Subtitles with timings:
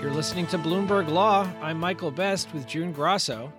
[0.00, 1.46] You're listening to Bloomberg Law.
[1.60, 3.52] I'm Michael Best with June Grasso.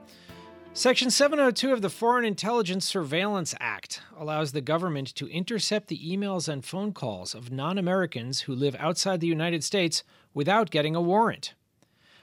[0.73, 6.49] Section 702 of the Foreign Intelligence Surveillance Act allows the government to intercept the emails
[6.49, 11.01] and phone calls of non Americans who live outside the United States without getting a
[11.01, 11.53] warrant.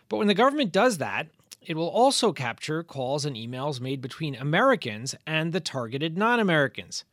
[0.09, 1.29] But when the government does that,
[1.64, 7.05] it will also capture calls and emails made between Americans and the targeted non Americans.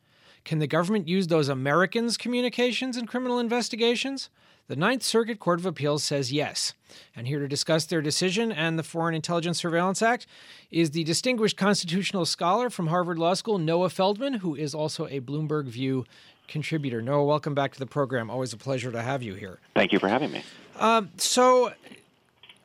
[0.44, 4.28] Can the government use those Americans' communications in criminal investigations?
[4.68, 6.74] The Ninth Circuit Court of Appeals says yes.
[7.14, 10.26] And here to discuss their decision and the Foreign Intelligence Surveillance Act
[10.72, 15.20] is the distinguished constitutional scholar from Harvard Law School, Noah Feldman, who is also a
[15.20, 16.04] Bloomberg View
[16.48, 17.00] contributor.
[17.00, 18.28] Noah, welcome back to the program.
[18.28, 19.60] Always a pleasure to have you here.
[19.76, 20.42] Thank you for having me.
[20.80, 21.72] Um, so,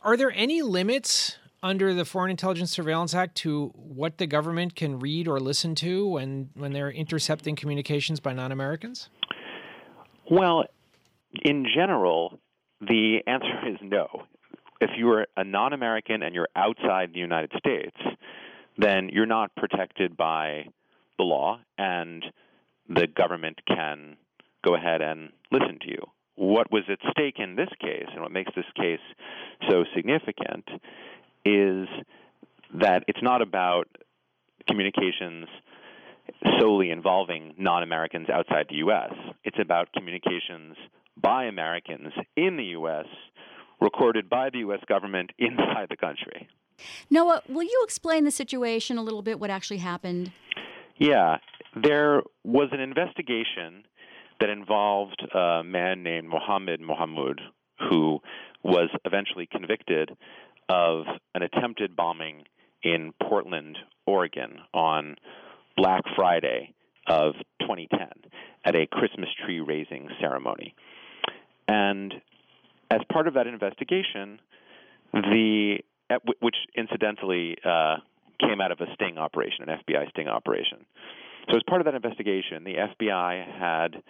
[0.03, 4.97] are there any limits under the Foreign Intelligence Surveillance Act to what the government can
[4.97, 9.09] read or listen to when, when they're intercepting communications by non Americans?
[10.31, 10.65] Well,
[11.44, 12.40] in general,
[12.81, 14.08] the answer is no.
[14.80, 17.96] If you're a non American and you're outside the United States,
[18.77, 20.65] then you're not protected by
[21.18, 22.26] the law, and
[22.90, 24.18] the government can
[24.65, 26.04] go ahead and listen to you.
[26.35, 28.99] What was at stake in this case, and what makes this case
[29.70, 30.68] so significant,
[31.45, 31.88] is
[32.73, 33.88] that it's not about
[34.68, 35.48] communications
[36.60, 40.76] solely involving non Americans outside the U.S., it's about communications
[41.20, 43.05] by Americans in the U.S.,
[43.79, 44.79] recorded by the U.S.
[44.87, 46.48] government inside the country.
[47.09, 50.32] Noah, will you explain the situation a little bit, what actually happened?
[50.98, 51.37] Yeah,
[51.76, 53.84] there was an investigation
[54.39, 57.39] that involved a man named Mohammed Mohamud,
[57.89, 58.20] who
[58.63, 60.12] was eventually convicted
[60.70, 62.43] of an attempted bombing
[62.84, 65.16] in Portland, Oregon on
[65.78, 66.73] Black Friday
[67.07, 68.07] of 2010
[68.66, 70.75] at a Christmas tree raising ceremony.
[71.72, 72.13] And
[72.89, 74.39] as part of that investigation,
[75.13, 75.77] the
[76.41, 77.95] which incidentally uh,
[78.41, 80.85] came out of a sting operation, an FBI sting operation.
[81.49, 84.03] So as part of that investigation, the FBI had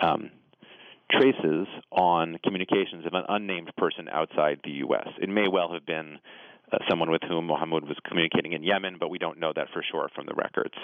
[0.00, 0.30] um,
[1.10, 5.08] traces on communications of an unnamed person outside the U.S.
[5.18, 6.18] It may well have been
[6.70, 9.82] uh, someone with whom Mohammed was communicating in Yemen, but we don't know that for
[9.90, 10.74] sure from the records.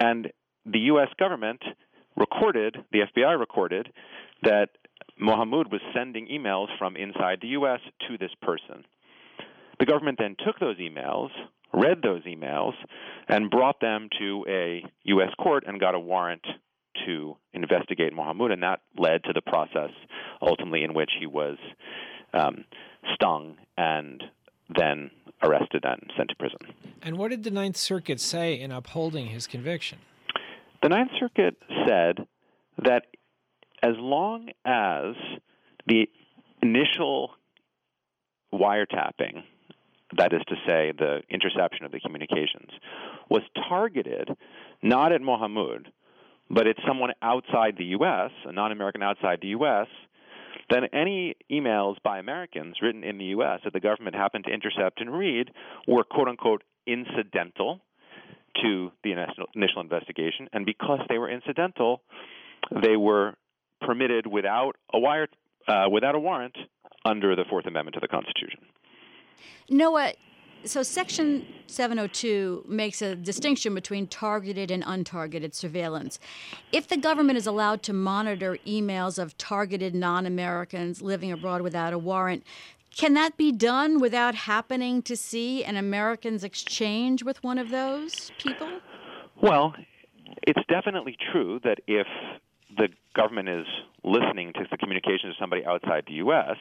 [0.00, 0.32] And
[0.64, 1.08] the U.S.
[1.16, 1.62] government
[2.16, 3.92] recorded, the FBI recorded,
[4.42, 4.70] that
[5.18, 7.80] Mohammed was sending emails from inside the U.S.
[8.08, 8.84] to this person.
[9.78, 11.28] The government then took those emails,
[11.72, 12.72] read those emails,
[13.28, 15.30] and brought them to a U.S.
[15.38, 16.44] court and got a warrant
[17.06, 19.90] to investigate Mohammed, and that led to the process
[20.40, 21.56] ultimately in which he was
[22.32, 22.64] um,
[23.14, 24.22] stung and
[24.74, 25.10] then
[25.42, 26.58] arrested and sent to prison.
[27.02, 29.98] And what did the Ninth Circuit say in upholding his conviction?
[30.82, 31.56] The Ninth Circuit
[31.86, 32.26] said
[32.82, 33.06] that
[33.82, 35.14] as long as
[35.86, 36.08] the
[36.62, 37.30] initial
[38.52, 39.42] wiretapping,
[40.16, 42.70] that is to say, the interception of the communications,
[43.28, 44.30] was targeted
[44.82, 45.88] not at Mohammed,
[46.48, 49.88] but at someone outside the U.S., a non American outside the U.S.,
[50.70, 53.60] then any emails by Americans written in the U.S.
[53.64, 55.50] that the government happened to intercept and read
[55.86, 57.80] were quote unquote incidental
[58.62, 60.48] to the initial investigation.
[60.52, 62.00] And because they were incidental,
[62.82, 63.34] they were
[63.80, 65.28] permitted without a wire,
[65.68, 66.56] uh, without a warrant
[67.04, 68.60] under the Fourth Amendment to the Constitution.
[69.68, 70.12] Noah,
[70.64, 76.18] so Section 702 makes a distinction between targeted and untargeted surveillance.
[76.72, 81.92] If the government is allowed to monitor emails of targeted non Americans living abroad without
[81.92, 82.44] a warrant,
[82.96, 88.32] can that be done without happening to see an American's exchange with one of those
[88.38, 88.80] people?
[89.40, 89.74] Well,
[90.46, 92.06] it's definitely true that if
[92.76, 93.66] the government is
[94.04, 96.56] listening to the communications of somebody outside the U.S.,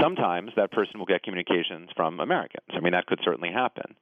[0.00, 2.66] sometimes that person will get communications from Americans.
[2.72, 3.94] I mean, that could certainly happen.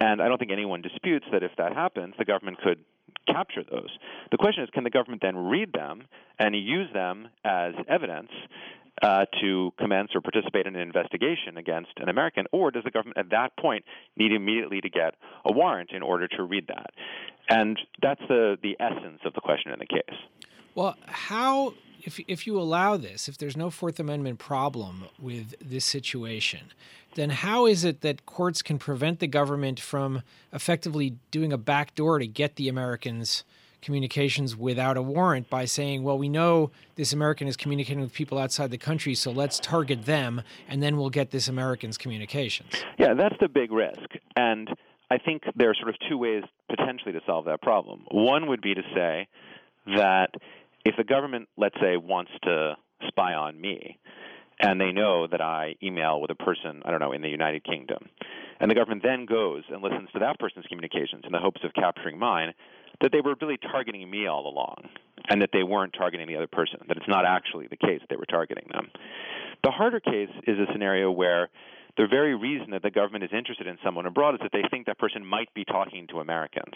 [0.00, 2.78] And I don't think anyone disputes that if that happens, the government could
[3.26, 3.90] capture those.
[4.30, 6.04] The question is, can the government then read them
[6.38, 8.30] and use them as evidence
[9.02, 13.18] uh, to commence or participate in an investigation against an American, or does the government
[13.18, 13.84] at that point
[14.16, 16.90] need immediately to get a warrant in order to read that?
[17.48, 20.18] And that's the, the essence of the question in the case.
[20.74, 25.84] Well, how if if you allow this, if there's no Fourth Amendment problem with this
[25.84, 26.72] situation,
[27.14, 30.22] then how is it that courts can prevent the government from
[30.52, 33.44] effectively doing a backdoor to get the Americans'
[33.82, 38.38] communications without a warrant by saying, well, we know this American is communicating with people
[38.38, 42.70] outside the country, so let's target them, and then we'll get this American's communications?
[42.98, 44.16] Yeah, that's the big risk.
[44.36, 44.68] And
[45.10, 48.04] I think there are sort of two ways potentially to solve that problem.
[48.10, 49.28] One would be to say
[49.86, 50.34] that
[50.84, 52.76] if the government, let's say, wants to
[53.08, 53.98] spy on me,
[54.60, 57.64] and they know that I email with a person, I don't know, in the United
[57.64, 58.08] Kingdom.
[58.60, 61.72] And the government then goes and listens to that person's communications in the hopes of
[61.72, 62.52] capturing mine,
[63.00, 64.88] that they were really targeting me all along
[65.30, 68.08] and that they weren't targeting the other person, that it's not actually the case that
[68.10, 68.90] they were targeting them.
[69.64, 71.48] The harder case is a scenario where
[71.96, 74.86] the very reason that the government is interested in someone abroad is that they think
[74.86, 76.74] that person might be talking to Americans.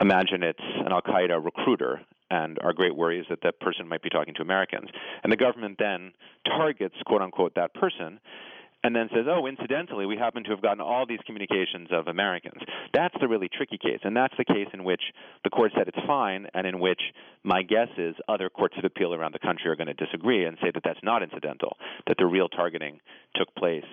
[0.00, 4.02] Imagine it's an Al Qaeda recruiter, and our great worry is that that person might
[4.02, 4.88] be talking to Americans.
[5.22, 6.12] And the government then
[6.44, 8.20] targets, quote unquote, that person
[8.82, 12.62] and then says, oh, incidentally, we happen to have gotten all these communications of Americans.
[12.94, 14.00] That's the really tricky case.
[14.04, 15.02] And that's the case in which
[15.44, 17.00] the court said it's fine, and in which
[17.44, 20.56] my guess is other courts of appeal around the country are going to disagree and
[20.62, 23.00] say that that's not incidental, that the real targeting
[23.34, 23.84] took place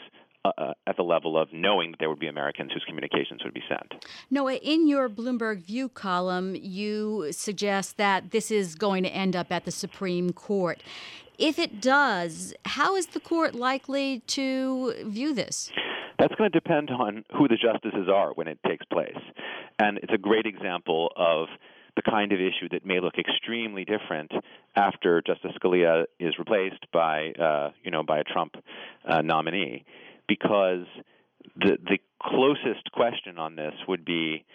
[0.48, 3.54] uh, uh, at the level of knowing that there would be Americans whose communications would
[3.54, 4.06] be sent.
[4.30, 9.52] Noah, in your Bloomberg View column, you suggest that this is going to end up
[9.52, 10.82] at the Supreme Court.
[11.38, 15.72] If it does, how is the court likely to view this?
[16.20, 19.20] That's going to depend on who the justices are when it takes place.
[19.78, 21.48] And it's a great example of
[21.96, 24.32] the kind of issue that may look extremely different
[24.76, 28.56] after Justice Scalia is replaced by, uh, you know, by a Trump
[29.08, 29.84] uh, nominee,
[30.28, 30.86] because
[31.56, 34.46] the the closest question on this would be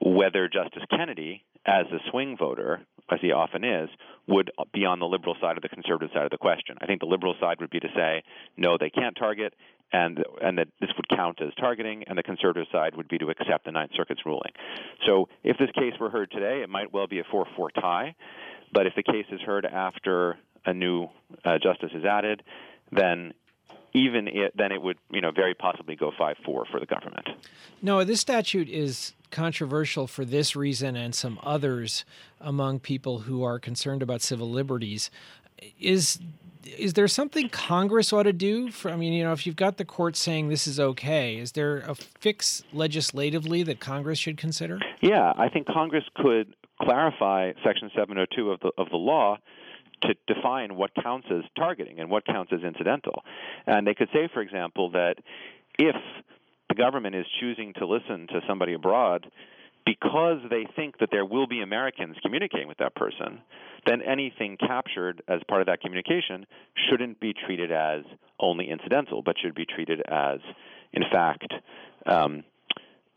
[0.00, 2.80] whether Justice Kennedy, as a swing voter,
[3.10, 3.88] as he often is,
[4.26, 6.76] would be on the liberal side or the conservative side of the question.
[6.80, 8.24] I think the liberal side would be to say,
[8.56, 9.54] no, they can't target,
[9.92, 13.30] and and that this would count as targeting, and the conservative side would be to
[13.30, 14.52] accept the Ninth Circuit's ruling.
[15.06, 18.14] So if this case were heard today, it might well be a 4-4 tie,
[18.72, 21.08] but if the case is heard after a new
[21.44, 22.42] uh, justice is added,
[22.90, 23.32] then
[23.94, 27.28] even it, then it would, you know, very possibly go 5-4 for the government.
[27.82, 32.04] Noah, this statute is controversial for this reason and some others
[32.40, 35.10] among people who are concerned about civil liberties.
[35.80, 36.20] Is
[36.66, 38.70] is there something Congress ought to do?
[38.70, 41.52] For, I mean, you know, if you've got the court saying this is okay, is
[41.52, 44.80] there a fix legislatively that Congress should consider?
[45.00, 49.38] Yeah, I think Congress could clarify Section 702 of the of the law
[50.02, 53.22] to define what counts as targeting and what counts as incidental.
[53.66, 55.16] And they could say, for example, that
[55.78, 55.96] if
[56.68, 59.26] the government is choosing to listen to somebody abroad
[59.84, 63.40] because they think that there will be Americans communicating with that person,
[63.86, 66.44] then anything captured as part of that communication
[66.88, 68.02] shouldn't be treated as
[68.40, 70.40] only incidental, but should be treated as,
[70.92, 71.54] in fact,
[72.06, 72.42] um,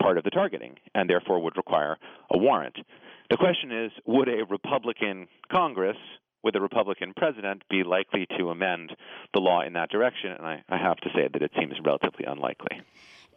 [0.00, 1.96] part of the targeting, and therefore would require
[2.30, 2.76] a warrant.
[3.30, 5.96] The question is would a Republican Congress
[6.42, 8.92] with a Republican president be likely to amend
[9.34, 10.32] the law in that direction?
[10.32, 12.80] And I, I have to say that it seems relatively unlikely.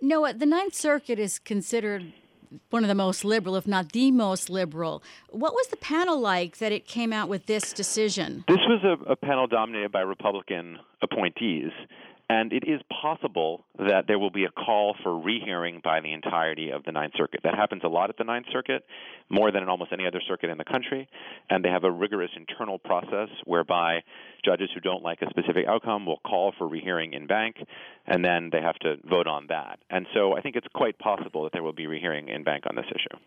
[0.02, 2.14] Noah, the Ninth Circuit is considered
[2.70, 5.04] one of the most liberal, if not the most liberal.
[5.30, 8.44] What was the panel like that it came out with this decision?
[8.48, 11.72] This was a, a panel dominated by Republican appointees.
[12.34, 16.72] And it is possible that there will be a call for rehearing by the entirety
[16.72, 17.42] of the Ninth Circuit.
[17.44, 18.84] That happens a lot at the Ninth Circuit,
[19.30, 21.08] more than in almost any other circuit in the country.
[21.52, 24.02] And they have a rigorous internal process whereby
[24.44, 27.58] judges who don't like a specific outcome will call for rehearing in banc,
[28.06, 29.80] and then they have to vote on that.
[29.90, 32.76] And so I think it's quite possible that there will be rehearing in banc on
[32.76, 33.20] this issue.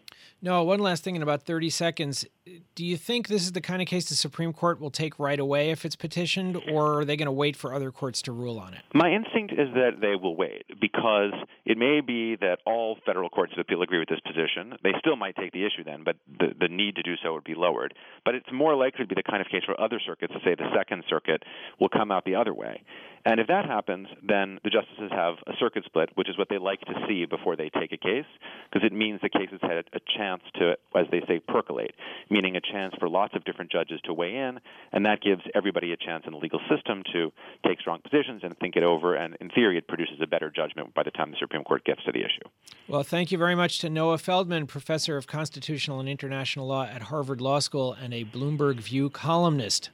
[0.43, 2.27] Noah, one last thing in about 30 seconds.
[2.75, 5.41] Do you think this is the kind of case the Supreme Court will take right
[5.41, 8.59] away if it's petitioned, or are they going to wait for other courts to rule
[8.59, 8.81] on it?
[8.95, 11.33] My instinct is that they will wait because
[11.65, 14.75] it may be that all federal courts of appeal agree with this position.
[14.83, 17.45] They still might take the issue then, but the, the need to do so would
[17.45, 17.95] be lowered.
[18.25, 20.55] But it's more likely to be the kind of case where other circuits, to say
[20.55, 21.43] the Second Circuit,
[21.81, 22.83] will come out the other way.
[23.25, 26.59] And if that happens, then the justices have a circuit split, which is what they
[26.59, 28.27] like to see before they take a case,
[28.71, 31.95] because it means the case has had a chance to, as they say, percolate,
[32.31, 34.61] meaning a chance for lots of different judges to weigh in,
[34.93, 37.33] and that gives everybody a chance in the legal system to
[37.67, 39.15] take strong positions and think it over.
[39.15, 42.05] And in theory, it produces a better judgment by the time the Supreme Court gets
[42.05, 42.49] to the issue.
[42.89, 47.03] Well, thank you very much to Noah Feldman, professor of constitutional and international law at
[47.03, 49.91] Harvard Law School and a Bloomberg View columnist.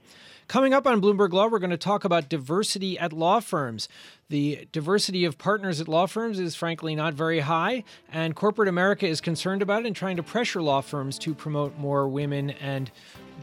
[0.48, 3.88] Coming up on Bloomberg Law, we're going to talk about diversity at law firms.
[4.28, 9.06] The diversity of partners at law firms is frankly not very high, and corporate America
[9.06, 12.90] is concerned about it and trying to pressure law firms to promote more women and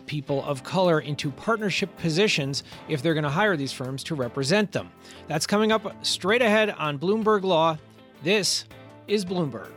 [0.06, 4.72] people of color into partnership positions if they're going to hire these firms to represent
[4.72, 4.92] them.
[5.28, 7.78] That's coming up straight ahead on Bloomberg Law.
[8.24, 8.66] This
[9.08, 9.72] is Bloomberg.